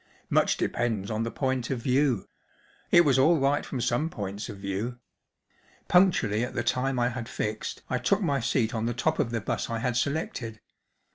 [0.39, 2.27] "Much depends on the point of view;
[2.89, 4.97] it was all right from some points of view.
[5.87, 9.29] Punctually at the time I had fixed I took my seat on the top of
[9.29, 10.59] the bus I had selected.